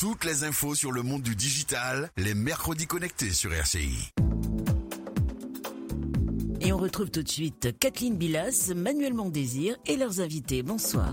[0.00, 4.14] Toutes les infos sur le monde du digital, les mercredis connectés sur RCI.
[6.62, 10.62] Et on retrouve tout de suite Kathleen Bilas, Manuel Mondésir et leurs invités.
[10.62, 11.12] Bonsoir.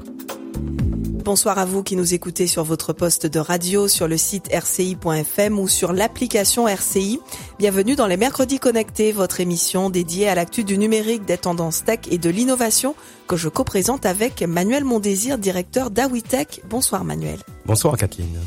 [1.26, 5.60] Bonsoir à vous qui nous écoutez sur votre poste de radio, sur le site rci.fm
[5.60, 7.20] ou sur l'application RCI.
[7.60, 12.00] Bienvenue dans les Mercredis Connectés, votre émission dédiée à l'actu du numérique, des tendances tech
[12.10, 12.96] et de l'innovation
[13.28, 16.62] que je co-présente avec Manuel Mondésir, directeur d'Awitech.
[16.70, 17.40] Bonsoir Manuel.
[17.66, 18.40] Bonsoir Kathleen.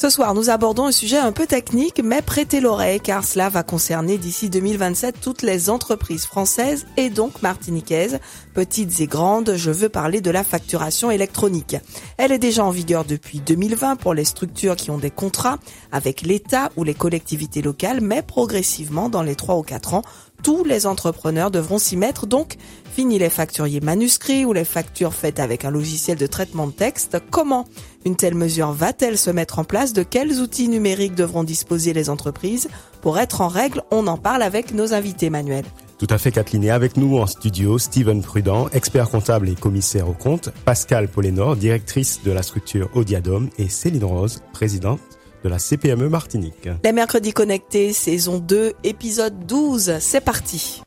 [0.00, 3.62] Ce soir, nous abordons un sujet un peu technique, mais prêtez l'oreille car cela va
[3.62, 8.18] concerner d'ici 2027 toutes les entreprises françaises et donc martiniquaises,
[8.54, 9.56] petites et grandes.
[9.56, 11.76] Je veux parler de la facturation électronique.
[12.16, 15.58] Elle est déjà en vigueur depuis 2020 pour les structures qui ont des contrats
[15.92, 20.02] avec l'État ou les collectivités locales, mais progressivement, dans les 3 ou 4 ans,
[20.42, 22.26] tous les entrepreneurs devront s'y mettre.
[22.26, 22.56] Donc,
[22.92, 27.18] fini les facturiers manuscrits ou les factures faites avec un logiciel de traitement de texte.
[27.30, 27.66] Comment
[28.04, 29.92] une telle mesure va-t-elle se mettre en place?
[29.92, 32.68] De quels outils numériques devront disposer les entreprises?
[33.02, 35.64] Pour être en règle, on en parle avec nos invités, Manuel.
[35.98, 36.64] Tout à fait, Kathleen.
[36.64, 41.56] Et avec nous en studio, Steven Prudent, expert comptable et commissaire au compte, Pascal Polénor,
[41.56, 45.00] directrice de la structure Odiadom, et Céline Rose, présidente
[45.42, 46.68] de la CPME Martinique.
[46.84, 49.98] Les mercredis connectés, saison 2, épisode 12.
[50.00, 50.82] C'est parti.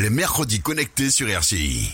[0.00, 1.90] Les mercredis connectés sur RCI.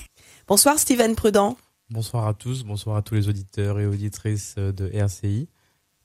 [0.48, 1.56] Bonsoir Steven Prudent.
[1.90, 5.48] Bonsoir à tous, bonsoir à tous les auditeurs et auditrices de RCI.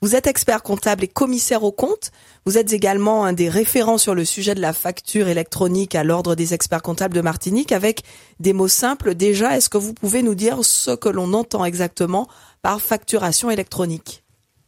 [0.02, 2.12] Vous êtes expert comptable et commissaire au compte.
[2.46, 6.36] Vous êtes également un des référents sur le sujet de la facture électronique à l'ordre
[6.36, 8.04] des experts comptables de Martinique avec
[8.40, 9.16] des mots simples.
[9.16, 12.28] Déjà, est-ce que vous pouvez nous dire ce que l'on entend exactement
[12.62, 14.25] par facturation électronique?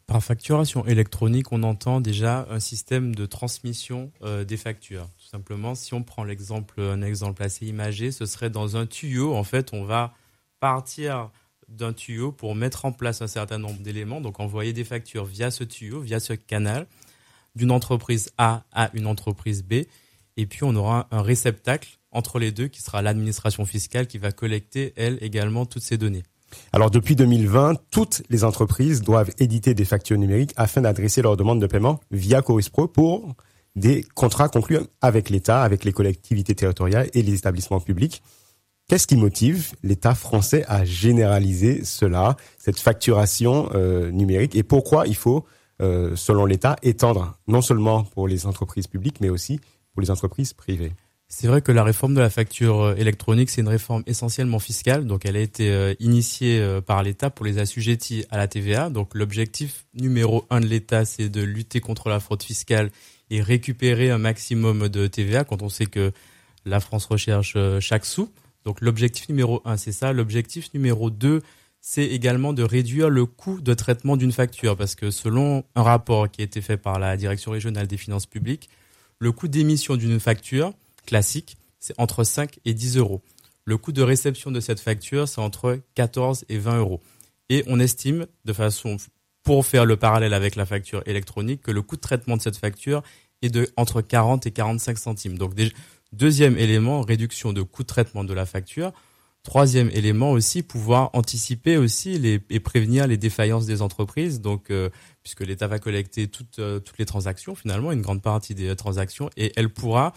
[0.07, 5.09] Par facturation électronique, on entend déjà un système de transmission euh, des factures.
[5.19, 9.35] Tout simplement, si on prend l'exemple, un exemple assez imagé, ce serait dans un tuyau.
[9.35, 10.13] En fait, on va
[10.61, 11.29] partir
[11.67, 15.51] d'un tuyau pour mettre en place un certain nombre d'éléments, donc envoyer des factures via
[15.51, 16.87] ce tuyau, via ce canal,
[17.55, 19.83] d'une entreprise A à une entreprise B,
[20.37, 24.31] et puis on aura un réceptacle entre les deux qui sera l'administration fiscale qui va
[24.31, 26.23] collecter, elle également, toutes ces données.
[26.73, 31.61] Alors depuis 2020, toutes les entreprises doivent éditer des factures numériques afin d'adresser leurs demandes
[31.61, 33.35] de paiement via Chorispro pour
[33.75, 38.21] des contrats conclus avec l'État, avec les collectivités territoriales et les établissements publics.
[38.87, 45.15] Qu'est-ce qui motive l'État français à généraliser cela, cette facturation euh, numérique, et pourquoi il
[45.15, 45.45] faut,
[45.81, 49.59] euh, selon l'État, étendre non seulement pour les entreprises publiques, mais aussi
[49.93, 50.93] pour les entreprises privées?
[51.29, 55.05] C'est vrai que la réforme de la facture euh, électronique, c'est une réforme essentiellement fiscale.
[55.05, 58.89] Donc, elle a été euh, initiée euh, par l'État pour les assujettis à la TVA.
[58.89, 62.91] Donc, l'objectif numéro un de l'État, c'est de lutter contre la fraude fiscale
[63.29, 66.13] et récupérer un maximum de TVA quand on sait que
[66.65, 68.31] la France recherche chaque sou.
[68.63, 70.13] Donc, l'objectif numéro un, c'est ça.
[70.13, 71.41] L'objectif numéro deux,
[71.81, 74.77] c'est également de réduire le coût de traitement d'une facture.
[74.77, 78.25] Parce que selon un rapport qui a été fait par la Direction régionale des finances
[78.25, 78.69] publiques,
[79.19, 80.73] le coût d'émission d'une facture,
[81.07, 83.23] classique, c'est entre 5 et 10 euros.
[83.65, 87.01] Le coût de réception de cette facture, c'est entre 14 et 20 euros.
[87.49, 88.97] Et on estime, de façon,
[89.43, 92.57] pour faire le parallèle avec la facture électronique, que le coût de traitement de cette
[92.57, 93.01] facture
[93.41, 95.37] est de entre 40 et 45 centimes.
[95.37, 95.53] Donc,
[96.11, 98.91] deuxième élément, réduction de coût de traitement de la facture.
[99.43, 104.41] Troisième élément aussi, pouvoir anticiper aussi et prévenir les défaillances des entreprises.
[104.41, 104.89] Donc, euh,
[105.23, 109.29] puisque l'État va collecter toutes, euh, toutes les transactions, finalement, une grande partie des transactions,
[109.37, 110.11] et elle pourra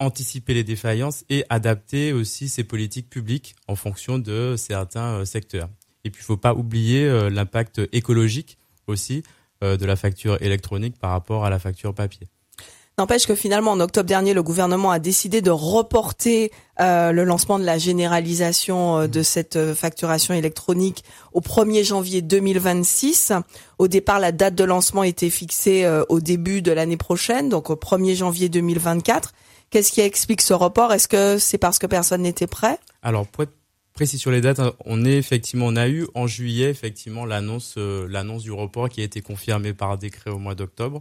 [0.00, 5.68] anticiper les défaillances et adapter aussi ses politiques publiques en fonction de certains euh, secteurs.
[6.04, 9.22] Et puis, il ne faut pas oublier euh, l'impact écologique aussi
[9.62, 12.26] euh, de la facture électronique par rapport à la facture papier.
[12.98, 17.64] N'empêche que finalement, en octobre dernier, le gouvernement a décidé de reporter le lancement de
[17.64, 23.32] la généralisation de cette facturation électronique au 1er janvier 2026.
[23.78, 27.76] Au départ, la date de lancement était fixée au début de l'année prochaine, donc au
[27.76, 29.32] 1er janvier 2024.
[29.70, 30.92] Qu'est-ce qui explique ce report?
[30.92, 32.78] Est-ce que c'est parce que personne n'était prêt?
[33.02, 33.54] Alors, pour être
[33.92, 38.08] précis sur les dates, on est effectivement, on a eu en juillet effectivement l'annonce, euh,
[38.08, 41.00] l'annonce du report qui a été confirmée par décret au mois d'octobre.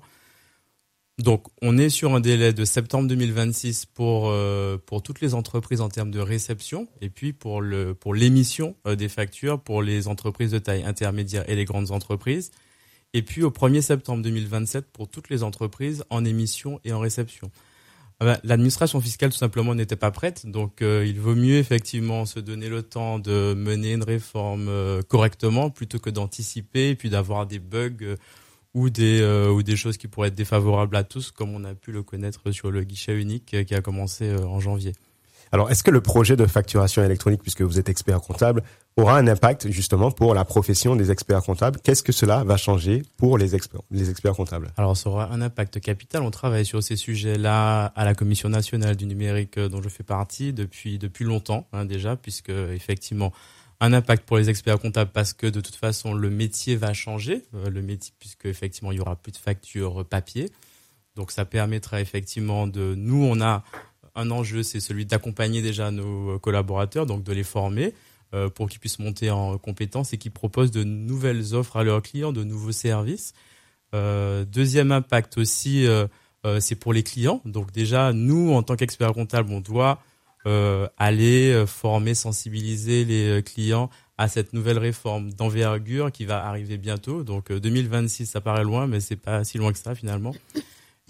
[1.17, 5.81] Donc, on est sur un délai de septembre 2026 pour euh, pour toutes les entreprises
[5.81, 10.59] en termes de réception, et puis pour l'émission euh, des factures pour les entreprises de
[10.59, 12.51] taille intermédiaire et les grandes entreprises,
[13.13, 17.51] et puis au 1er septembre 2027 pour toutes les entreprises en émission et en réception.
[18.21, 22.25] Ah bah, l'administration fiscale tout simplement n'était pas prête, donc euh, il vaut mieux effectivement
[22.25, 27.09] se donner le temps de mener une réforme euh, correctement plutôt que d'anticiper et puis
[27.09, 28.17] d'avoir des bugs euh,
[28.73, 31.91] ou des ou des choses qui pourraient être défavorables à tous, comme on a pu
[31.93, 34.93] le connaître sur le guichet unique qui a commencé en janvier.
[35.51, 38.61] Alors, est-ce que le projet de facturation électronique, puisque vous êtes expert comptable,
[38.97, 41.79] aura un impact justement pour la profession des experts comptables?
[41.83, 44.71] Qu'est-ce que cela va changer pour les experts, les experts comptables?
[44.77, 46.21] Alors, ça aura un impact capital.
[46.21, 50.03] On travaille sur ces sujets-là à la Commission nationale du numérique euh, dont je fais
[50.03, 53.33] partie depuis depuis longtemps hein, déjà, puisque effectivement
[53.81, 57.43] un impact pour les experts comptables parce que de toute façon le métier va changer,
[57.55, 60.51] euh, le métier puisque effectivement il y aura plus de factures papier.
[61.15, 63.63] Donc ça permettra effectivement de nous on a
[64.15, 67.93] un enjeu, c'est celui d'accompagner déjà nos collaborateurs, donc de les former
[68.35, 72.03] euh, pour qu'ils puissent monter en compétences et qu'ils proposent de nouvelles offres à leurs
[72.03, 73.33] clients, de nouveaux services.
[73.95, 76.05] Euh, deuxième impact aussi, euh,
[76.59, 77.41] c'est pour les clients.
[77.45, 79.99] Donc déjà, nous, en tant qu'experts comptables, on doit
[80.97, 87.23] aller former, sensibiliser les clients à cette nouvelle réforme d'envergure qui va arriver bientôt.
[87.23, 90.33] Donc 2026, ça paraît loin, mais c'est pas si loin que ça finalement.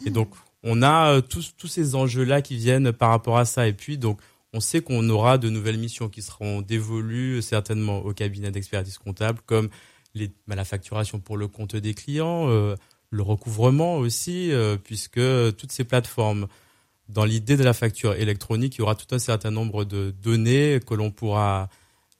[0.05, 0.29] Et donc
[0.63, 3.67] on a euh, tous, tous ces enjeux-là qui viennent par rapport à ça.
[3.67, 4.19] Et puis, donc,
[4.53, 8.97] on sait qu'on aura de nouvelles missions qui seront dévolues euh, certainement au cabinet d'expertise
[8.97, 9.69] comptable, comme
[10.15, 12.75] les, bah, la facturation pour le compte des clients, euh,
[13.11, 14.51] le recouvrement aussi,
[14.83, 15.19] puisque
[15.57, 16.47] toutes ces plateformes,
[17.07, 20.79] dans l'idée de la facture électronique, il y aura tout un certain nombre de données
[20.85, 21.69] que l'on pourra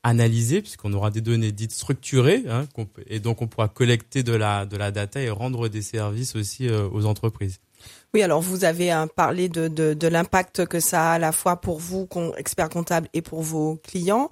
[0.01, 2.68] analyser, puisqu'on aura des données dites structurées, hein,
[3.06, 6.68] et donc on pourra collecter de la, de la data et rendre des services aussi
[6.68, 7.59] aux entreprises.
[8.13, 11.57] Oui, alors vous avez hein, parlé de, de, l'impact que ça a à la fois
[11.57, 14.29] pour vous, expert comptable, et pour vos clients.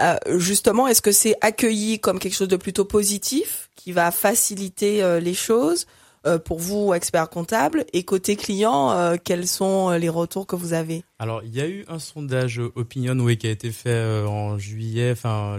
[0.00, 5.02] Euh, justement, est-ce que c'est accueilli comme quelque chose de plutôt positif, qui va faciliter
[5.02, 5.86] euh, les choses
[6.26, 7.84] euh, pour vous, expert comptable?
[7.92, 11.04] Et côté client, quels sont les retours que vous avez?
[11.18, 15.58] Alors, il y a eu un sondage Opinion qui a été fait en juillet, enfin,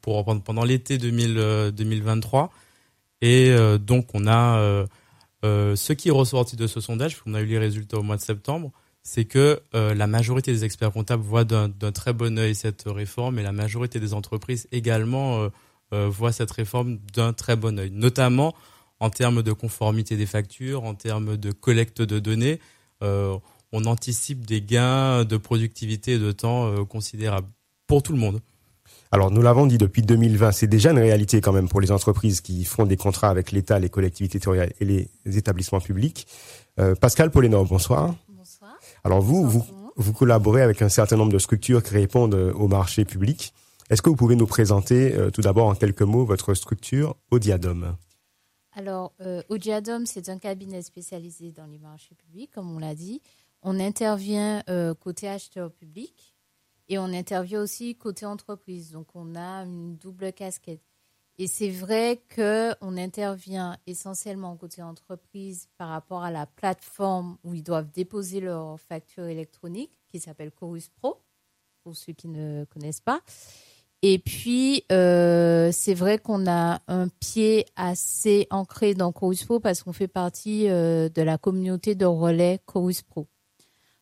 [0.00, 2.50] pour, pendant l'été 2023.
[3.22, 4.86] Et donc, on a
[5.44, 8.16] euh, ce qui est ressorti de ce sondage, qu'on a eu les résultats au mois
[8.16, 8.72] de septembre,
[9.02, 13.38] c'est que euh, la majorité des experts comptables voient d'un très bon œil cette réforme
[13.38, 15.48] et la majorité des entreprises également
[15.92, 18.54] euh, voient cette réforme d'un très bon œil, notamment
[19.00, 22.60] en termes de conformité des factures, en termes de collecte de données.
[23.00, 27.48] on anticipe des gains de productivité et de temps considérables
[27.86, 28.40] pour tout le monde.
[29.12, 32.40] Alors nous l'avons dit depuis 2020, c'est déjà une réalité quand même pour les entreprises
[32.40, 36.28] qui font des contrats avec l'État, les collectivités territoriales et les établissements publics.
[36.78, 38.14] Euh, Pascal Polénor, bonsoir.
[38.28, 38.78] Bonsoir.
[39.02, 39.66] Alors vous, vous,
[39.96, 43.52] vous collaborez avec un certain nombre de structures qui répondent euh, au marché public.
[43.90, 47.96] Est-ce que vous pouvez nous présenter euh, tout d'abord en quelques mots votre structure Odiadom
[48.74, 53.20] Alors euh, Odiadom, c'est un cabinet spécialisé dans les marchés publics, comme on l'a dit.
[53.62, 54.62] On intervient
[55.00, 56.29] côté acheteur public
[56.90, 58.90] et on intervient aussi côté entreprise.
[58.90, 60.82] Donc on a une double casquette.
[61.38, 67.62] Et c'est vrai qu'on intervient essentiellement côté entreprise par rapport à la plateforme où ils
[67.62, 71.22] doivent déposer leur facture électronique, qui s'appelle Chorus Pro,
[71.82, 73.22] pour ceux qui ne connaissent pas.
[74.02, 79.82] Et puis, euh, c'est vrai qu'on a un pied assez ancré dans Chorus Pro parce
[79.82, 83.28] qu'on fait partie euh, de la communauté de relais Chorus Pro.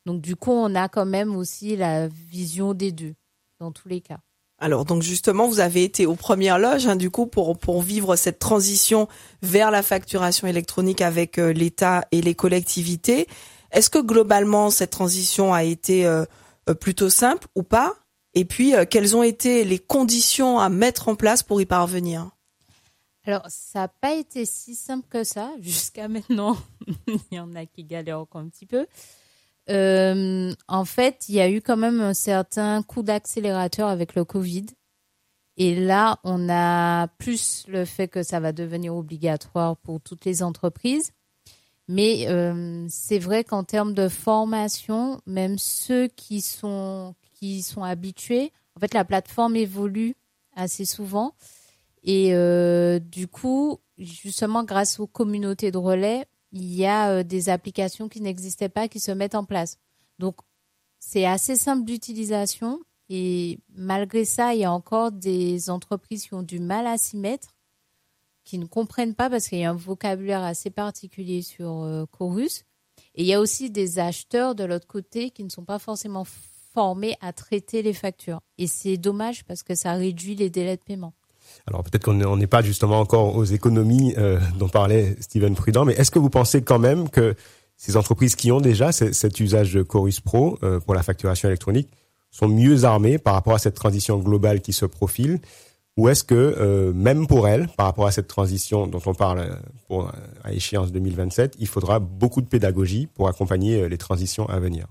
[0.08, 3.14] Donc du coup, on a quand même aussi la vision des deux
[3.60, 4.20] dans tous les cas.
[4.58, 8.16] Alors donc justement, vous avez été aux premières loges hein, du coup pour pour vivre
[8.16, 9.06] cette transition
[9.42, 13.26] vers la facturation électronique avec euh, l'État et les collectivités.
[13.70, 16.24] Est-ce que globalement cette transition a été euh,
[16.70, 17.94] euh, plutôt simple ou pas?
[18.32, 22.30] Et puis quelles ont été les conditions à mettre en place pour y parvenir?
[23.24, 26.56] Alors, ça n'a pas été si simple que ça jusqu'à maintenant.
[26.96, 28.86] Il y en a qui galèrent encore un petit peu.
[29.70, 34.24] Euh, en fait, il y a eu quand même un certain coup d'accélérateur avec le
[34.24, 34.66] Covid.
[35.56, 40.42] Et là, on a plus le fait que ça va devenir obligatoire pour toutes les
[40.42, 41.12] entreprises.
[41.88, 48.52] Mais euh, c'est vrai qu'en termes de formation, même ceux qui sont, qui sont habitués,
[48.76, 50.14] en fait, la plateforme évolue
[50.54, 51.34] assez souvent.
[52.04, 57.48] Et euh, du coup, justement, grâce aux communautés de relais, il y a euh, des
[57.48, 59.78] applications qui n'existaient pas qui se mettent en place.
[60.18, 60.36] Donc,
[60.98, 66.42] c'est assez simple d'utilisation et malgré ça, il y a encore des entreprises qui ont
[66.42, 67.54] du mal à s'y mettre,
[68.44, 72.64] qui ne comprennent pas parce qu'il y a un vocabulaire assez particulier sur euh, Chorus.
[73.14, 76.24] Et il y a aussi des acheteurs de l'autre côté qui ne sont pas forcément
[76.74, 78.40] formés à traiter les factures.
[78.58, 81.14] Et c'est dommage parce que ça réduit les délais de paiement.
[81.66, 85.94] Alors peut-être qu'on n'est pas justement encore aux économies euh, dont parlait Steven Prudent, mais
[85.94, 87.34] est-ce que vous pensez quand même que
[87.76, 91.88] ces entreprises qui ont déjà cet usage de Chorus Pro euh, pour la facturation électronique
[92.30, 95.40] sont mieux armées par rapport à cette transition globale qui se profile?
[95.96, 99.58] Ou est-ce que euh, même pour elles, par rapport à cette transition dont on parle
[100.44, 104.86] à échéance 2027, il faudra beaucoup de pédagogie pour accompagner les transitions à venir?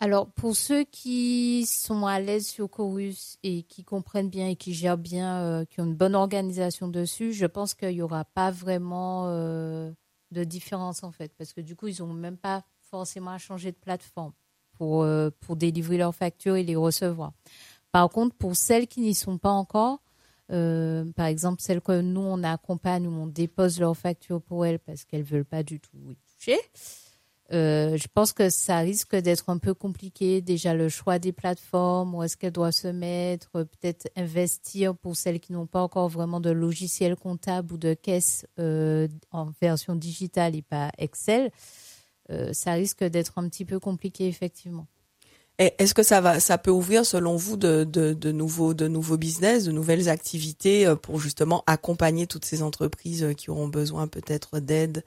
[0.00, 4.72] Alors, pour ceux qui sont à l'aise sur Chorus et qui comprennent bien et qui
[4.72, 8.52] gèrent bien, euh, qui ont une bonne organisation dessus, je pense qu'il n'y aura pas
[8.52, 9.90] vraiment euh,
[10.30, 11.32] de différence en fait.
[11.36, 14.32] Parce que du coup, ils n'ont même pas forcément à changer de plateforme
[14.76, 17.32] pour, euh, pour délivrer leurs factures et les recevoir.
[17.90, 20.00] Par contre, pour celles qui n'y sont pas encore,
[20.48, 25.04] par exemple, celles que nous, on accompagne ou on dépose leurs factures pour elles parce
[25.04, 26.58] qu'elles ne veulent pas du tout y toucher,
[27.50, 30.42] euh, je pense que ça risque d'être un peu compliqué.
[30.42, 35.40] Déjà, le choix des plateformes, où est-ce qu'elle doit se mettre, peut-être investir pour celles
[35.40, 40.56] qui n'ont pas encore vraiment de logiciel comptable ou de caisse euh, en version digitale
[40.56, 41.50] et pas Excel.
[42.30, 44.86] Euh, ça risque d'être un petit peu compliqué, effectivement.
[45.58, 49.64] Est-ce que ça va, ça peut ouvrir, selon vous, de, de, nouveaux, de nouveaux business,
[49.64, 55.02] de nouvelles activités pour justement accompagner toutes ces entreprises qui auront besoin peut-être d'aide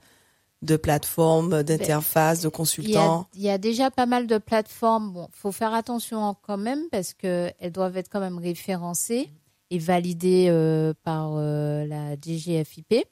[0.62, 5.12] de plateformes, ben, d'interfaces, de consultants il y, a, déjà pas mal de plateformes.
[5.12, 9.28] Bon, faut faire attention quand même parce que elles doivent être quand même référencées
[9.70, 13.04] et validées euh, par euh, la DGFIP.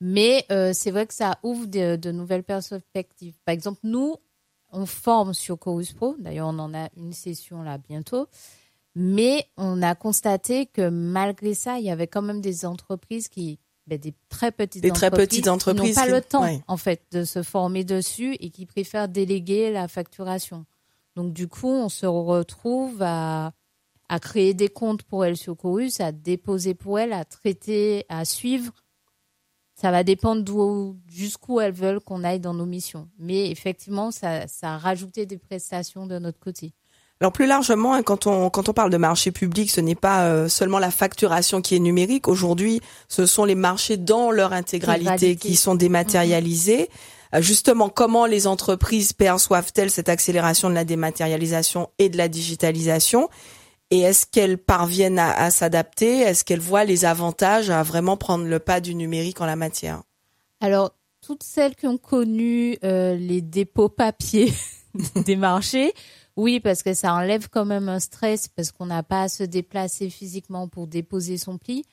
[0.00, 3.36] Mais euh, c'est vrai que ça ouvre de, nouvelles perspectives.
[3.44, 4.16] Par exemple, nous,
[4.72, 6.16] on forme sur Chorus Pro.
[6.18, 8.26] D'ailleurs, on en a une session là bientôt.
[8.94, 13.58] Mais on a constaté que malgré ça, il y avait quand même des entreprises qui,
[13.90, 16.76] ben, des très petites des entreprises, très petites entreprises qui n'ont pas le temps en
[16.76, 20.64] fait de se former dessus et qui préfèrent déléguer la facturation.
[21.16, 23.52] Donc du coup, on se retrouve à,
[24.08, 28.24] à créer des comptes pour elles sur Chorus, à déposer pour elles, à traiter, à
[28.24, 28.72] suivre.
[29.74, 33.08] Ça va dépendre d'où jusqu'où elles veulent qu'on aille dans nos missions.
[33.18, 36.74] Mais effectivement, ça, ça a rajouté des prestations de notre côté.
[37.22, 40.24] Alors plus largement, hein, quand on quand on parle de marché public, ce n'est pas
[40.24, 42.28] euh, seulement la facturation qui est numérique.
[42.28, 46.88] Aujourd'hui, ce sont les marchés dans leur intégralité qui sont dématérialisés.
[47.34, 53.28] Euh, justement, comment les entreprises perçoivent-elles cette accélération de la dématérialisation et de la digitalisation?
[53.90, 56.20] Et est-ce qu'elles parviennent à, s'adapter?
[56.20, 60.04] Est-ce qu'elles voient les avantages à vraiment prendre le pas du numérique en la matière?
[60.60, 64.54] Alors, toutes celles qui ont connu euh, les dépôts papier
[65.26, 65.92] des marchés
[66.36, 69.42] oui, parce que ça enlève quand même un stress parce qu'on n'a pas à se
[69.42, 71.84] déplacer physiquement pour déposer son pli.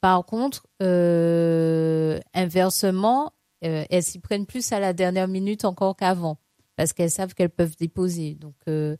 [0.00, 3.32] Par contre, euh, inversement,
[3.64, 6.38] euh, elles s'y prennent plus à la dernière minute encore qu'avant
[6.76, 8.34] parce qu'elles savent qu'elles peuvent déposer.
[8.34, 8.96] Donc, euh,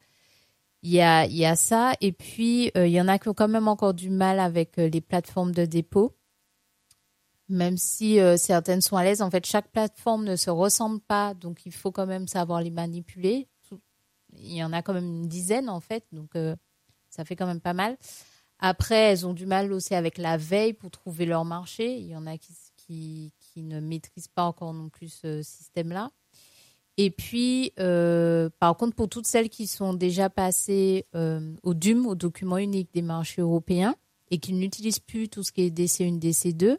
[0.83, 1.93] il y, a, y a ça.
[2.01, 5.01] Et puis, il y en a qui ont quand même encore du mal avec les
[5.01, 6.17] plateformes de dépôt.
[7.49, 11.67] Même si certaines sont à l'aise, en fait, chaque plateforme ne se ressemble pas, donc
[11.67, 13.49] il faut quand même savoir les manipuler
[14.45, 16.55] il y en a quand même une dizaine en fait, donc euh,
[17.11, 17.97] ça fait quand même pas mal.
[18.59, 21.99] Après, elles ont du mal aussi avec la veille pour trouver leur marché.
[21.99, 26.11] Il y en a qui, qui, ne maîtrisent pas encore non plus ce système-là.
[26.97, 32.07] Et puis, euh, par contre, pour toutes celles qui sont déjà passées euh, au DUM,
[32.07, 33.97] au document unique des marchés européens,
[34.31, 36.79] et qui n'utilisent plus tout ce qui est DC1, DC2,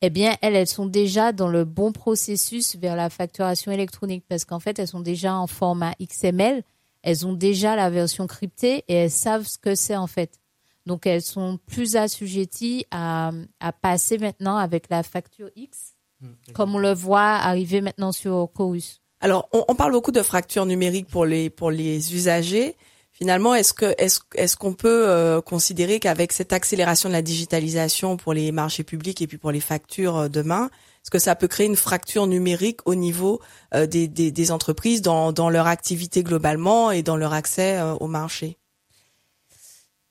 [0.00, 4.44] eh bien, elles, elles sont déjà dans le bon processus vers la facturation électronique parce
[4.44, 6.62] qu'en fait, elles sont déjà en format XML
[7.04, 10.40] elles ont déjà la version cryptée et elles savent ce que c'est en fait.
[10.86, 13.30] Donc elles sont plus assujetties à,
[13.82, 19.02] passer maintenant avec la facture X, mmh, comme on le voit arriver maintenant sur Chorus.
[19.20, 22.74] Alors on, parle beaucoup de fracture numérique pour les pour les usagers.
[23.12, 28.16] Finalement, est-ce que est-ce est-ce qu'on peut euh, considérer qu'avec cette accélération de la digitalisation
[28.16, 30.68] pour les marchés publics et puis pour les factures euh, demain,
[31.04, 33.42] est-ce que ça peut créer une fracture numérique au niveau
[33.74, 38.56] euh, des, entreprises dans, dans leur activité globalement et dans leur accès euh, au marché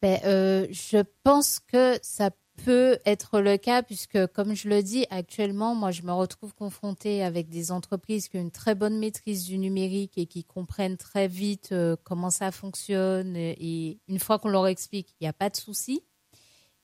[0.04, 2.30] ben, euh, Je pense que ça
[2.64, 7.24] peut être le cas puisque, comme je le dis, actuellement, moi, je me retrouve confrontée
[7.24, 11.28] avec des entreprises qui ont une très bonne maîtrise du numérique et qui comprennent très
[11.28, 11.74] vite
[12.04, 13.36] comment ça fonctionne.
[13.36, 16.04] Et une fois qu'on leur explique, il n'y a pas de souci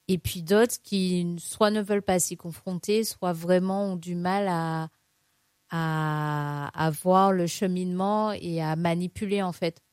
[0.09, 4.47] et puis d'autres qui soit ne veulent pas s'y confronter, soit vraiment ont du mal
[4.49, 4.89] à,
[5.69, 9.83] à, voir le cheminement et à manipuler en fait.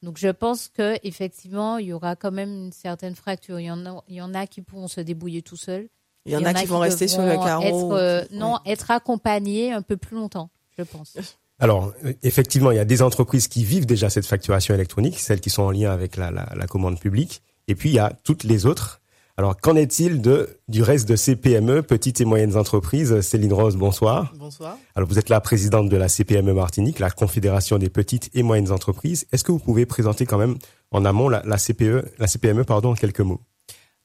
[0.00, 3.58] Donc je pense que effectivement il y aura quand même une certaine fracture.
[3.58, 5.88] Il y en a, il y en a qui pourront se débrouiller tout seuls.
[6.24, 7.96] Il y en, a, qui, vont rester sur le carreau.
[7.96, 11.16] Euh, non, être accompagnés un peu plus longtemps, je pense.
[11.58, 15.50] Alors, effectivement, il y a des entreprises qui vivent déjà cette facturation électronique, celles qui
[15.50, 17.42] sont en lien avec la, la, la commande publique.
[17.68, 19.02] Et puis, il y a toutes les autres
[19.36, 23.20] alors, qu'en est-il de du reste de ces PME, petites et moyennes entreprises?
[23.20, 24.32] Céline Rose, bonsoir.
[24.36, 24.78] Bonsoir.
[24.94, 28.70] Alors, vous êtes la présidente de la CPME Martinique, la Confédération des petites et moyennes
[28.70, 29.26] entreprises.
[29.32, 30.56] Est-ce que vous pouvez présenter quand même
[30.92, 33.40] en amont la, la CPE, la CPME, pardon, en quelques mots?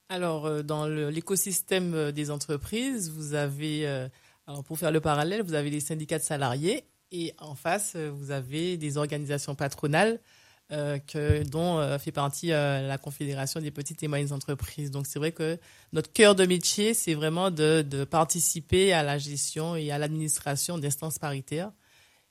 [0.09, 4.09] Alors, euh, dans l'écosystème euh, des entreprises, vous avez, euh,
[4.47, 8.31] alors pour faire le parallèle, vous avez les syndicats de salariés et en face, vous
[8.31, 10.19] avez des organisations patronales
[10.71, 14.91] euh, que, dont euh, fait partie euh, la Confédération des petites et moyennes entreprises.
[14.91, 15.57] Donc c'est vrai que
[15.93, 20.77] notre cœur de métier, c'est vraiment de, de, participer à la gestion et à l'administration
[20.77, 21.71] d'instances paritaires.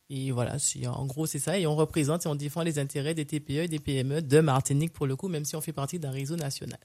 [0.08, 1.58] Et voilà, en gros c'est ça.
[1.58, 4.92] Et on représente et on défend les intérêts des TPE et des PME de Martinique
[4.92, 6.78] pour le coup, même si on fait partie d'un réseau national.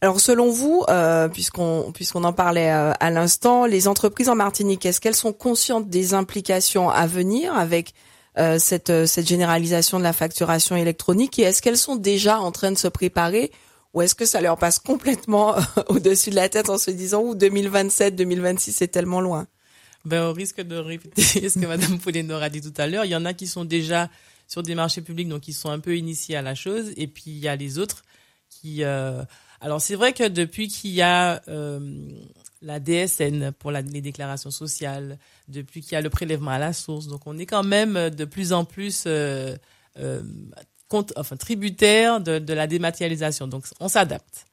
[0.00, 5.00] Alors selon vous, euh, puisqu'on puisqu'on en parlait à l'instant, les entreprises en Martinique, est-ce
[5.00, 7.94] qu'elles sont conscientes des implications à venir avec
[8.38, 12.50] euh, cette, euh, cette généralisation de la facturation électronique et est-ce qu'elles sont déjà en
[12.50, 13.52] train de se préparer
[13.92, 15.54] ou est-ce que ça leur passe complètement
[15.88, 19.46] au-dessus de la tête en se disant ou 2027, 2026 c'est tellement loin?
[20.04, 23.10] Ben, Au risque de répéter ce que Madame Poulenor a dit tout à l'heure, il
[23.12, 24.10] y en a qui sont déjà
[24.48, 27.24] sur des marchés publics, donc qui sont un peu initiés à la chose, et puis
[27.26, 28.02] il y a les autres
[28.50, 28.82] qui...
[28.82, 29.22] Euh...
[29.60, 31.78] Alors c'est vrai que depuis qu'il y a euh,
[32.64, 35.18] la DSN pour les déclarations sociales,
[35.48, 37.06] depuis qu'il y a le prélèvement à la source.
[37.06, 39.56] Donc on est quand même de plus en plus euh,
[39.98, 40.22] euh,
[40.88, 43.46] compte, enfin, tributaire de, de la dématérialisation.
[43.46, 44.46] Donc on s'adapte.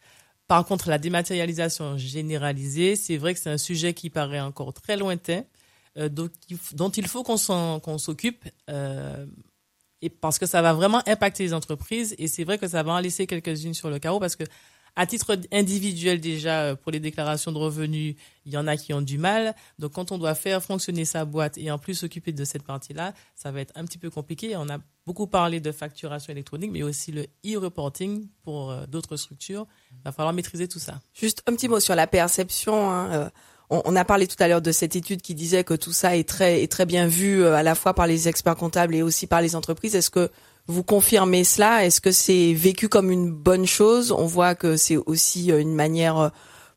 [0.52, 4.98] Par contre, la dématérialisation généralisée, c'est vrai que c'est un sujet qui paraît encore très
[4.98, 5.44] lointain,
[5.98, 6.32] euh, donc,
[6.74, 9.26] dont il faut qu'on qu'on s'occupe, euh,
[10.02, 12.16] et parce que ça va vraiment impacter les entreprises.
[12.18, 14.44] Et c'est vrai que ça va en laisser quelques-unes sur le carreau, parce que
[14.96, 18.94] à titre individuel déjà, euh, pour les déclarations de revenus, il y en a qui
[18.94, 19.56] ont du mal.
[19.80, 23.14] Donc quand on doit faire fonctionner sa boîte et en plus s'occuper de cette partie-là,
[23.36, 24.56] ça va être un petit peu compliqué.
[24.58, 29.66] On a beaucoup parlé de facturation électronique, mais aussi le e-reporting pour euh, d'autres structures.
[29.92, 31.00] Il va falloir maîtriser tout ça.
[31.14, 32.92] Juste un petit mot sur la perception.
[32.92, 33.12] Hein.
[33.14, 33.30] Euh,
[33.70, 36.28] on, a parlé tout à l'heure de cette étude qui disait que tout ça est
[36.28, 39.42] très, est très bien vu à la fois par les experts comptables et aussi par
[39.42, 39.96] les entreprises.
[39.96, 40.30] Est-ce que
[40.68, 44.12] vous confirmez cela Est-ce que c'est vécu comme une bonne chose?
[44.12, 46.30] On voit que c'est aussi euh, une manière euh,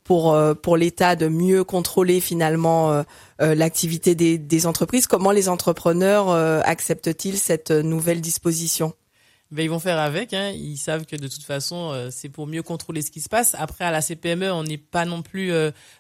[0.03, 3.05] pour euh, pour l'État de mieux contrôler finalement
[3.39, 5.07] l'activité des, entreprises.
[5.07, 8.93] Comment les entrepreneurs acceptent-ils cette nouvelle disposition?
[9.51, 10.35] Ben, ils vont faire avec.
[10.35, 10.51] Hein.
[10.51, 13.55] Ils savent que de toute façon, c'est pour mieux contrôler ce qui se passe.
[13.59, 15.53] Après, à la CPME, on n'est pas non plus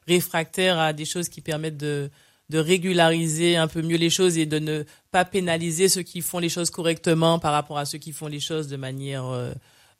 [0.06, 2.10] réfractaire à des choses qui permettent de
[2.50, 6.38] de régulariser un peu mieux les choses et de ne pas pénaliser ceux qui font
[6.38, 9.52] les choses correctement par rapport à ceux qui font les choses de manière euh,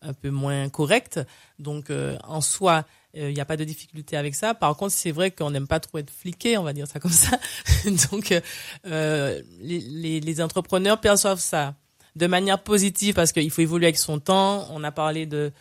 [0.03, 1.21] un peu moins correcte.
[1.59, 4.55] Donc euh, en soi, il n'y a pas de difficulté avec ça.
[4.55, 7.12] Par contre, c'est vrai qu'on n'aime pas trop être fliqué, on va dire ça comme
[7.12, 7.38] ça.
[8.11, 8.35] Donc
[8.87, 11.75] euh, les, entrepreneurs perçoivent ça
[12.16, 14.66] de manière positive parce qu'il faut évoluer avec son temps.
[14.71, 15.53] On a parlé de,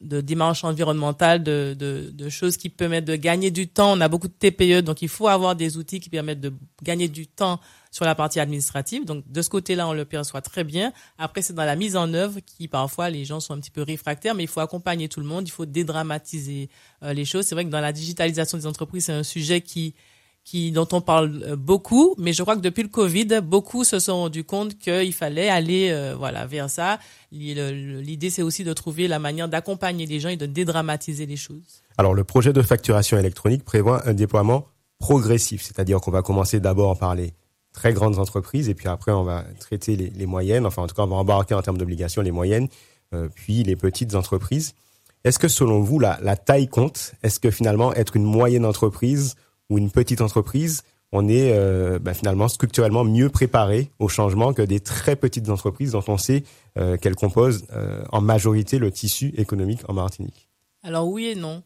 [0.00, 3.92] de dimension environnementale, de, de, de, choses qui permettent de gagner du temps.
[3.92, 7.08] On a beaucoup de TPE, donc il faut avoir des outils qui permettent de gagner
[7.08, 7.60] du temps
[7.90, 9.04] sur la partie administrative.
[9.04, 10.92] Donc de ce côté-là, on le perçoit très bien.
[11.18, 13.82] Après, c'est dans la mise en œuvre qui parfois les gens sont un petit peu
[13.82, 16.70] réfractaires, mais il faut accompagner tout le monde, il faut dédramatiser
[17.02, 17.44] euh, les choses.
[17.44, 19.94] C'est vrai que dans la digitalisation des entreprises, c'est un sujet qui
[20.44, 23.98] qui dont on parle euh, beaucoup, mais je crois que depuis le Covid, beaucoup se
[23.98, 26.98] sont rendus compte qu'il fallait aller euh, voilà vers ça.
[27.30, 31.82] L'idée, c'est aussi de trouver la manière d'accompagner les gens et de dédramatiser les choses.
[31.98, 34.66] Alors, le projet de facturation électronique prévoit un déploiement
[34.98, 37.32] progressif, c'est-à-dire qu'on va commencer d'abord par les
[37.72, 41.02] très grandes entreprises et puis après on va traiter les, moyennes, enfin en tout cas
[41.02, 42.68] on va embarquer en termes d'obligations les moyennes,
[43.14, 44.74] euh, puis les petites entreprises.
[45.22, 47.12] Est-ce que selon vous la taille compte?
[47.22, 49.36] Est-ce que finalement être une moyenne entreprise
[49.70, 54.62] ou une petite entreprise, on est euh, bah, finalement structurellement mieux préparé au changement que
[54.62, 56.44] des très petites entreprises dont on sait
[56.78, 60.48] euh, qu'elles composent euh, en majorité le tissu économique en Martinique.
[60.82, 61.62] Alors oui et non.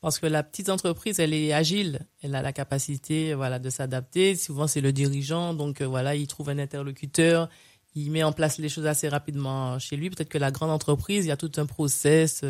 [0.00, 4.34] Parce que la petite entreprise, elle est agile, elle a la capacité, voilà, de s'adapter.
[4.34, 7.48] Souvent, c'est le dirigeant, donc voilà, il trouve un interlocuteur,
[7.94, 10.10] il met en place les choses assez rapidement chez lui.
[10.10, 12.44] Peut-être que la grande entreprise, il y a tout un process,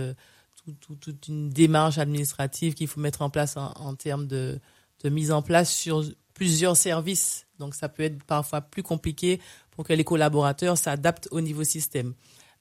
[0.81, 4.59] toute une démarche administrative qu'il faut mettre en place en termes de,
[5.03, 7.47] de mise en place sur plusieurs services.
[7.59, 12.15] Donc ça peut être parfois plus compliqué pour que les collaborateurs s'adaptent au niveau système.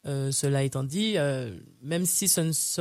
[0.08, 2.32] Euh, cela étant dit, euh, même si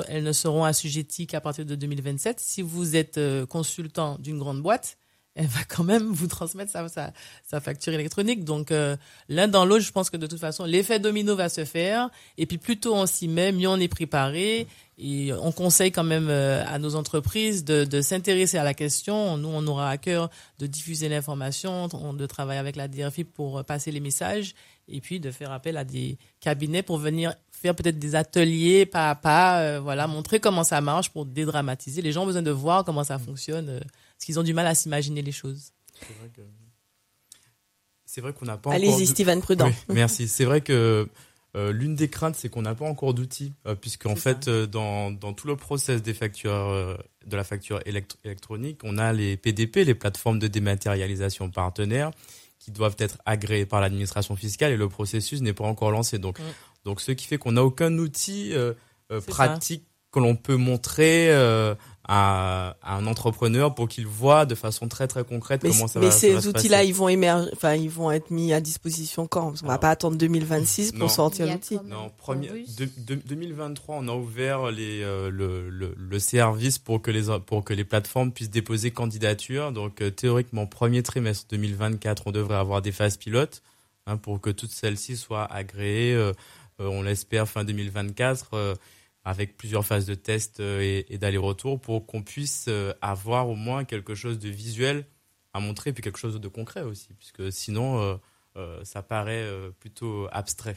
[0.09, 4.63] elles ne seront assujetties qu'à partir de 2027, si vous êtes euh, consultant d'une grande
[4.63, 4.97] boîte,
[5.35, 8.45] elle va quand même vous transmettre sa, facture électronique.
[8.45, 8.97] Donc euh,
[9.29, 12.11] l'un dans l'autre, je pense que de toute façon, l'effet domino va se faire.
[12.37, 14.67] Et puis plus tôt on s'y met, mieux on est préparé.
[15.03, 19.39] Et on conseille quand même euh, à nos entreprises de, s'intéresser à la question.
[19.39, 23.93] Nous, on aura à cœur de diffuser l'information, de travailler avec la DRFI pour passer
[23.93, 24.55] les messages
[24.89, 29.11] et puis de faire appel à des cabinets pour venir faire peut-être des ateliers pas
[29.11, 32.03] à pas, euh, voilà, montrer comment ça marche pour dédramatiser.
[32.03, 33.81] Les gens ont besoin de voir comment ça fonctionne
[34.21, 35.73] parce qu'ils ont du mal à s'imaginer les choses.
[38.05, 39.73] C'est vrai qu'on n'a pas Allez-y, Steven Prudent.
[39.89, 40.29] merci.
[40.29, 41.09] C'est vrai que
[41.57, 45.11] euh, l'une des craintes, c'est qu'on n'a pas encore d'outils, euh, puisqu'en fait, euh, dans,
[45.11, 49.85] dans tout le process des factures, euh, de la facture électronique, on a les PDP,
[49.85, 52.11] les plateformes de dématérialisation partenaires,
[52.59, 56.19] qui doivent être agréés par l'administration fiscale et le processus n'est pas encore lancé.
[56.19, 56.43] Donc, Mm.
[56.85, 58.75] donc ce qui fait qu'on n'a aucun outil euh,
[59.13, 61.75] euh, pratique que l'on peut montrer euh,
[62.09, 66.01] à, à un entrepreneur pour qu'il voit de façon très très concrète Mais, comment ça
[66.01, 66.89] mais va ça ces va se outils-là, passer.
[66.89, 69.51] ils vont émerger, enfin, ils vont être mis à disposition quand?
[69.51, 71.09] Parce qu'on va Alors, pas attendre 2026 pour non.
[71.09, 71.79] sortir l'outil.
[71.87, 72.75] Non, premier, Chorus.
[72.75, 77.27] de- de- 2023, on a ouvert les, euh, le, le, le service pour que les
[77.47, 79.71] pour que les plateformes puissent déposer candidature.
[79.71, 83.63] Donc euh, théoriquement, premier trimestre 2024, on devrait avoir des phases pilotes
[84.09, 86.15] hein, pour que toutes celles-ci soient agréées.
[86.15, 86.33] euh,
[86.81, 88.75] euh, on l'espère fin 2024 euh,
[89.25, 93.55] avec plusieurs phases de test euh, et, et d'aller-retour pour qu'on puisse euh, avoir au
[93.55, 95.07] moins quelque chose de visuel
[95.53, 98.15] à montrer puis quelque chose de concret aussi, puisque sinon euh,
[98.57, 100.77] euh, ça paraît euh, plutôt abstrait.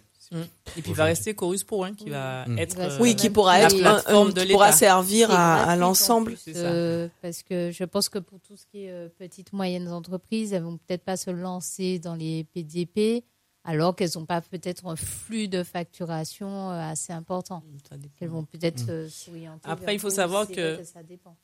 [0.78, 2.58] Et puis il va rester Chorus Pro, hein, qui va Mm.
[2.58, 5.64] être euh, Oui, qui pourra la être un- plateforme un- de qui pourra servir à,
[5.64, 6.36] à l'ensemble.
[6.56, 10.54] euh, parce que je pense que pour tout ce qui est euh, petites moyennes entreprises,
[10.54, 13.24] elles vont peut-être pas se lancer dans les PDP
[13.66, 17.64] alors qu'elles n'ont pas peut-être un flux de facturation euh, assez important.
[17.92, 18.10] Dépend.
[18.20, 19.70] Qu'elles vont peut-être euh, s'orienter.
[19.70, 20.80] Après, il faut savoir que-.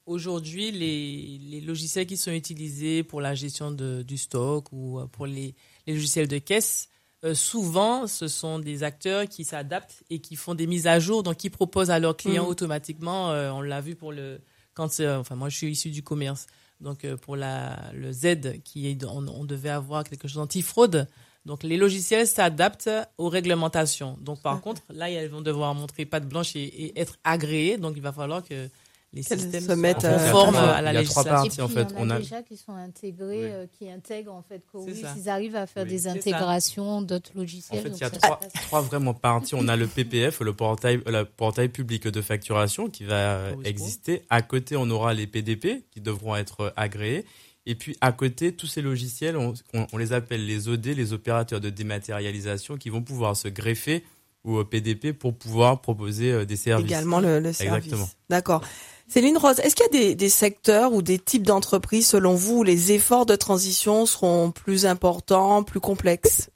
[0.05, 5.08] Aujourd'hui, les, les logiciels qui sont utilisés pour la gestion de, du stock ou euh,
[5.08, 5.55] pour les,
[5.88, 6.89] les logiciels de caisse,
[7.23, 11.21] euh, souvent, ce sont des acteurs qui s'adaptent et qui font des mises à jour,
[11.23, 12.49] donc qui proposent à leurs clients Mhm.
[12.49, 13.32] automatiquement.
[13.32, 14.41] euh, on l'a vu pour le
[14.73, 16.47] quand c'est- enfin moi je suis issu du commerce,
[16.79, 21.08] donc euh, pour la le Z qui est on, on devait avoir quelque chose anti-fraude.
[21.45, 24.17] Donc les logiciels s'adaptent aux réglementations.
[24.21, 27.78] Donc par contre là elles vont devoir montrer patte blanche et, et être agréées.
[27.78, 28.67] Donc il va falloir que
[29.12, 31.23] les Qu'elles systèmes se mettent, soient euh, conformes à à la Il y a trois
[31.23, 31.47] législation.
[31.49, 31.62] parties.
[31.63, 33.52] En fait, il y en on a, a- déjà qui sont intégrés, Oui.
[33.52, 34.62] euh, qui intègrent en fait
[35.02, 35.15] ça.
[35.17, 35.89] Ils arrivent à faire Oui.
[35.89, 37.82] des intégrations d'autres En logiciels.
[37.82, 39.56] fait, donc il y a trois, trois vraiment parties.
[39.56, 44.21] On a le PPF, le portail, le portail public de facturation qui va exister.
[44.30, 47.25] À côté, on aura les PDP qui devront être agréés.
[47.69, 51.13] Et puis, à côté, tous ces logiciels, on, on- on les appelle les OD, les
[51.13, 54.03] opérateurs de dématérialisation, qui vont pouvoir se greffer
[54.43, 56.86] au PDP pour pouvoir proposer euh, des services.
[56.88, 57.86] Également le, le service.
[57.86, 58.10] Exactement.
[58.29, 58.62] D'accord.
[59.08, 62.60] Céline Rose, est-ce qu'il y a des, des secteurs ou des types d'entreprises, selon vous,
[62.60, 66.49] où les efforts de transition seront plus importants, plus complexes?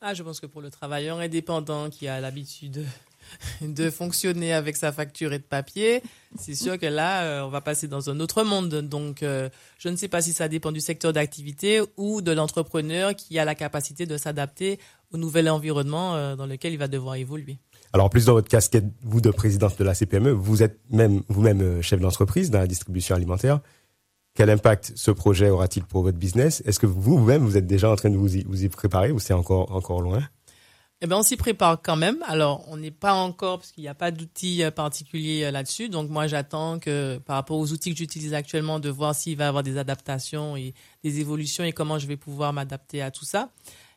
[0.00, 2.84] Ah, je pense que pour le travailleur indépendant qui a l'habitude
[3.60, 6.02] de fonctionner avec sa facture et de papier,
[6.38, 8.74] c'est sûr que là, euh, on va passer dans un autre monde.
[8.74, 13.14] Donc, euh, je ne sais pas si ça dépend du secteur d'activité ou de l'entrepreneur
[13.14, 14.78] qui a la capacité de s'adapter
[15.12, 17.58] au nouvel environnement euh, dans lequel il va devoir évoluer.
[17.92, 21.22] Alors, en plus dans votre casquette, vous de présidente de la CPME, vous êtes même
[21.28, 23.60] vous-même chef d'entreprise dans la distribution alimentaire.
[24.34, 26.62] Quel impact ce projet aura-t-il pour votre business?
[26.66, 29.10] Est-ce que vous, vous-même, vous êtes déjà en train de vous y, vous y préparer
[29.10, 30.20] ou c'est encore encore loin?
[31.02, 32.22] Eh ben, on s'y prépare quand même.
[32.26, 35.90] Alors, on n'est pas encore, parce qu'il n'y a pas d'outils euh, particuliers euh, là-dessus.
[35.90, 39.44] Donc, moi, j'attends que, par rapport aux outils que j'utilise actuellement, de voir s'il va
[39.44, 40.72] y avoir des adaptations et
[41.04, 43.50] des évolutions et comment je vais pouvoir m'adapter à tout ça.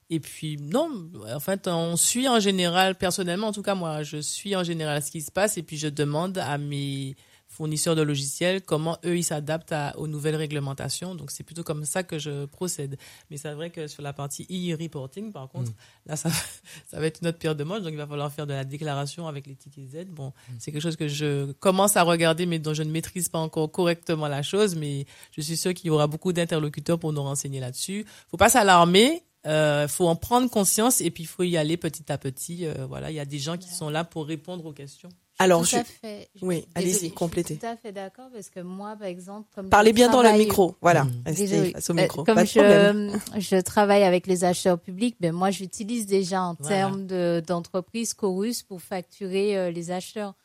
[0.10, 0.90] Et puis, non,
[1.34, 5.02] en fait, on suit en général, personnellement, en tout cas, moi, je suis en général
[5.02, 7.16] ce qui se passe et puis je demande à mes
[7.60, 11.13] fournisseurs de logiciels comment eux, ils s'adaptent aux nouvelles réglementations.
[11.13, 12.98] Donc, c'est plutôt comme ça que je procède.
[13.30, 15.74] Mais c'est vrai que sur la partie e-reporting, par contre,
[16.06, 16.30] là, ça,
[16.89, 17.82] ça va être une autre pierre de manche.
[17.82, 20.06] Donc, il va falloir faire de la déclaration avec les tickets Z.
[20.08, 23.39] Bon, c'est quelque chose que je commence à regarder, mais dont je ne maîtrise pas
[23.39, 24.76] encore correctement la chose.
[24.76, 28.06] Mais je suis sûr qu'il y aura beaucoup d'interlocuteurs pour nous renseigner là-dessus.
[28.32, 29.22] Faut pas s'alarmer.
[29.45, 32.65] Euh, faut en prendre conscience et puis il faut y aller petit à petit.
[32.65, 35.10] Euh, voilà, il y a des gens qui sont là pour répondre aux questions.
[35.41, 36.30] Alors, tout je- à fait.
[36.36, 37.56] Je- oui, allez-y, je suis complétez.
[37.58, 40.32] Tout à fait d'accord parce que moi, par exemple, comme Parlez je bien dans le
[40.34, 40.75] micro.
[40.82, 41.06] Voilà.
[41.06, 41.21] Mhm.
[41.25, 42.23] Restez face au Euh, micro.
[42.25, 43.19] Comme Pas de problème.
[43.36, 46.75] je, je travaille avec les acheteurs publics, ben moi j'utilise déjà en Voilà.
[46.75, 50.36] termes de- d'entreprise Chorus pour facturer euh, les acheteurs.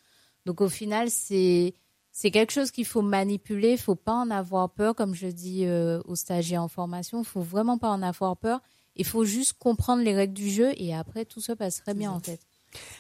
[0.47, 1.75] Donc au final, c'est
[2.13, 3.73] c'est quelque chose qu'il faut manipuler.
[3.73, 7.19] Il faut pas en avoir peur, comme je dis euh, aux stagiaires en formation.
[7.19, 8.61] Il faut vraiment pas en avoir peur.
[8.95, 12.21] Il faut juste comprendre les règles du jeu et après tout se passerait bien en
[12.21, 12.39] fait.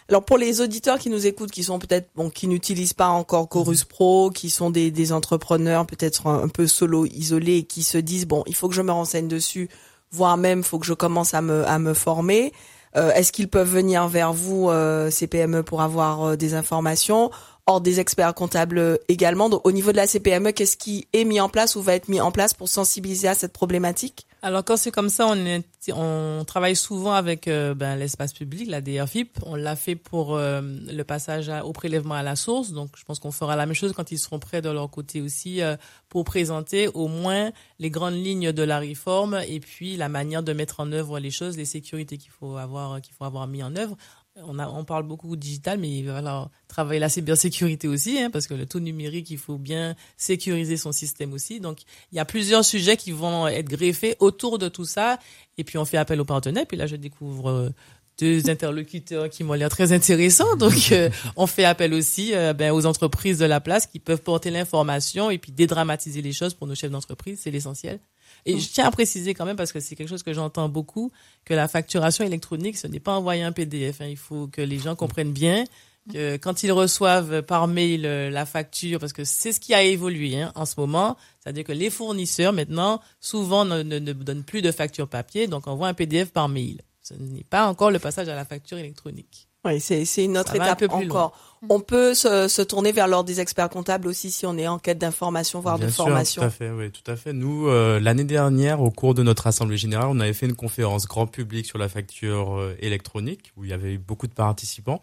[0.09, 3.49] Alors pour les auditeurs qui nous écoutent, qui sont peut-être bon, qui n'utilisent pas encore
[3.49, 7.83] Chorus Pro, qui sont des, des entrepreneurs peut-être un, un peu solo, isolés, et qui
[7.83, 9.69] se disent bon, il faut que je me renseigne dessus,
[10.11, 12.53] voire même faut que je commence à me à me former.
[12.97, 17.31] Euh, Est-ce qu'ils peuvent venir vers vous, euh, CPME, pour avoir euh, des informations?
[17.67, 19.49] Hors des experts comptables également.
[19.49, 22.09] Donc au niveau de la CPME, qu'est-ce qui est mis en place ou va être
[22.09, 24.27] mis en place pour sensibiliser à cette problématique?
[24.44, 28.68] Alors quand c'est comme ça, on, est, on travaille souvent avec euh, ben, l'espace public,
[28.68, 29.38] la DRFIP.
[29.46, 32.72] On l'a fait pour euh, le passage à- au prélèvement à la source.
[32.72, 35.22] Donc je pense qu'on fera la même chose quand ils seront prêts de leur côté
[35.22, 35.76] aussi euh,
[36.11, 40.52] pour présenter au moins les grandes lignes de la réforme et puis la manière de
[40.52, 43.74] mettre en œuvre les choses, les sécurités qu'il faut avoir qu'il faut avoir mis en
[43.76, 43.96] œuvre.
[44.37, 48.31] On, a, on parle beaucoup digital, mais il va falloir travailler la cybersécurité aussi, hein,
[48.31, 51.61] parce que le tout numérique, il faut bien sécuriser son système aussi.
[51.61, 55.18] Donc, il y a plusieurs sujets qui vont être greffés autour de tout ça.
[55.57, 56.66] Et puis, on fait appel aux partenaires.
[56.66, 57.70] Puis là, je découvre euh,
[58.18, 60.57] deux interlocuteurs qui m'ont l'air très intéressants.
[60.57, 64.23] Donc, euh, on fait appel aussi euh, ben, aux entreprises de la place qui peuvent
[64.23, 67.40] porter l'information et puis dédramatiser les choses pour nos chefs d'entreprise.
[67.42, 68.01] C'est l'essentiel.
[68.46, 71.11] Et je tiens à préciser quand même, parce que c'est quelque chose que j'entends beaucoup,
[71.44, 74.00] que la facturation électronique, ce n'est pas envoyer un PDF.
[74.00, 74.07] Hein.
[74.07, 75.64] Il faut que les gens comprennent bien
[76.12, 79.83] que quand ils reçoivent par mail euh, la facture, parce que c'est ce qui a
[79.83, 84.44] évolué hein, en ce moment, c'est-à-dire que les fournisseurs maintenant souvent ne, ne, ne, donnent
[84.44, 86.83] plus de facture papier, donc envoient un PDF par mail.
[87.02, 89.48] Ce n'est pas encore le passage à la facture électronique.
[89.64, 91.54] Oui, c'est c'est une autre étape encore.
[91.70, 94.79] On peut se, se tourner vers l'ordre des experts comptables aussi si on est en
[94.79, 96.42] quête d'information, voire Bien de sûr, formation.
[96.42, 97.33] Tout à fait, oui, tout à fait.
[97.33, 101.07] Nous, euh, l'année dernière, au cours de notre assemblée générale, on avait fait une conférence
[101.07, 105.03] grand public sur la facture euh, électronique où il y avait eu beaucoup de participants.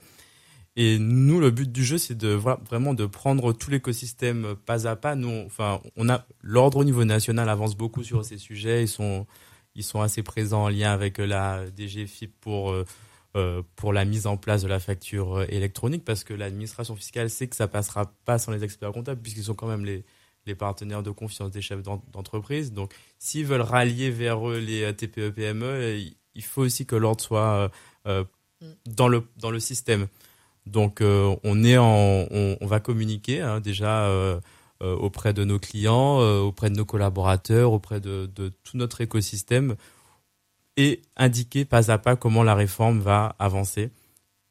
[0.77, 4.87] Et nous, le but du jeu, c'est de voilà, vraiment de prendre tout l'écosystème pas
[4.87, 5.15] à pas.
[5.15, 8.83] Nous, on- enfin, on a l'ordre au niveau national avance beaucoup sur ces sujets.
[8.83, 9.25] Ils sont,
[9.75, 12.85] ils sont assez présents en lien avec euh, la DGFIP pour euh,
[13.37, 17.29] euh, pour la mise en place de la facture euh, électronique, parce que l'administration fiscale
[17.29, 20.03] sait que ça passera pas sans les experts comptables, puisqu'ils sont quand même les
[20.47, 22.73] les partenaires de confiance des chefs d'en- d'entreprise.
[22.73, 25.97] Donc, s'ils veulent rallier vers eux les euh, TPE PME, euh,
[26.35, 27.69] il- faut aussi que l'ordre soit
[28.07, 28.23] euh,
[28.63, 30.07] euh, dans le dans le système.
[30.65, 34.07] Donc euh, on est en, on, on va communiquer hein, déjà
[34.81, 39.75] auprès de nos clients, euh, auprès de nos collaborateurs, auprès de, de tout notre écosystème
[40.81, 43.89] et indiquer pas à pas comment la réforme va avancer.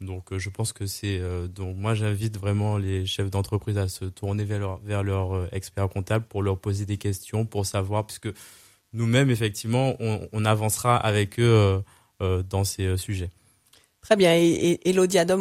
[0.00, 3.86] Donc euh, je pense que c'est euh, donc moi j'invite vraiment les chefs d'entreprise à
[3.88, 7.66] se tourner vers leur vers leur euh, expert comptable pour leur poser des questions pour
[7.66, 8.30] savoir puisque
[8.92, 11.80] nous-mêmes effectivement on, on avancera avec eux euh,
[12.22, 13.30] euh, dans ces euh, sujets.
[14.00, 14.34] Très bien.
[14.34, 14.92] Et, et, et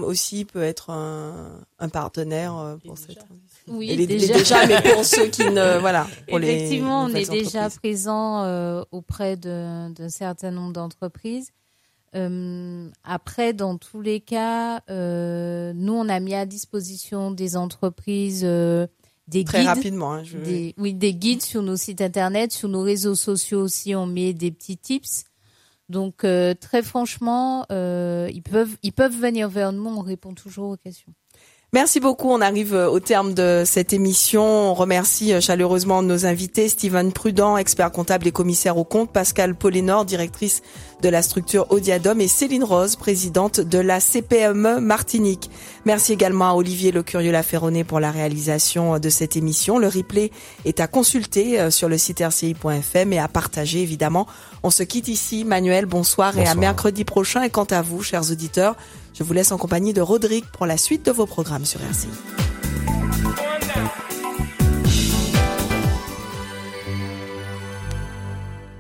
[0.04, 3.49] aussi peut être un, un partenaire euh, pour Et cette transition.
[3.70, 4.34] Oui, Elle est déjà.
[4.38, 8.84] déjà, mais pour ceux qui ne, voilà, pour les Effectivement, on est déjà présent euh,
[8.92, 11.52] auprès d'un certain nombre d'entreprises.
[12.16, 18.42] Euh, après, dans tous les cas, euh, nous, on a mis à disposition des entreprises
[18.42, 19.68] des très guides.
[19.68, 20.14] rapidement.
[20.14, 23.94] hein, je- Des, oui, des guides sur nos sites internet, sur nos réseaux sociaux aussi,
[23.94, 25.26] on met des petits tips.
[25.90, 31.14] Donc, très franchement, ils peuvent, ils peuvent venir vers nous, on répond toujours aux questions.
[31.72, 32.30] Merci beaucoup.
[32.32, 34.44] On arrive euh, au terme de cette émission.
[34.44, 39.54] On remercie euh, chaleureusement nos invités, Steven Prudent, expert comptable et commissaire au compte, Pascal
[39.54, 40.64] Polénor, directrice
[41.02, 45.50] de la structure Audiadom et Céline Rose, présidente de la CPME Martinique.
[45.86, 49.80] Merci également à Olivier Le Curieux Laferronnet pour la réalisation de cette émission.
[49.80, 50.32] Le replay
[50.66, 54.28] est à consulter euh, sur le site rci.fm et à partager évidemment.
[54.64, 55.46] On se quitte ici.
[55.46, 56.58] Manuel, bonsoir, et à Bonsoir.
[56.58, 57.44] mercredi prochain.
[57.44, 58.76] Et quant à vous, chers auditeurs,
[59.14, 62.08] je vous laisse en compagnie de Rodrigue pour la suite de vos programmes sur RCI.